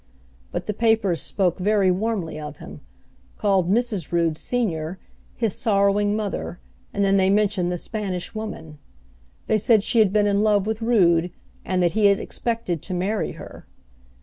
But 0.51 0.65
the 0.65 0.73
papers 0.73 1.21
spoke 1.21 1.59
very 1.59 1.91
warmly 1.91 2.39
of 2.39 2.57
him; 2.57 2.81
called 3.37 3.69
Mrs. 3.69 4.11
Rood, 4.11 4.35
Senior, 4.35 4.97
his 5.35 5.53
sorrowing 5.53 6.15
mother, 6.15 6.59
and 6.91 7.05
then 7.05 7.17
they 7.17 7.29
mentioned 7.29 7.71
the 7.71 7.77
Spanish 7.77 8.33
Woman. 8.33 8.79
They 9.45 9.59
said 9.59 9.83
she 9.83 9.99
had 9.99 10.11
been 10.11 10.25
in 10.25 10.41
love 10.41 10.65
with 10.65 10.81
Rood, 10.81 11.29
and 11.63 11.83
that 11.83 11.91
he 11.91 12.07
had 12.07 12.19
expected 12.19 12.81
to 12.81 12.95
marry 12.95 13.33
her. 13.33 13.67